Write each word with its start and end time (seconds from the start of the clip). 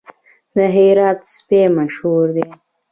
د 0.55 0.57
هرات 0.75 1.19
سپي 1.35 1.61
مشهور 1.77 2.25
دي 2.35 2.45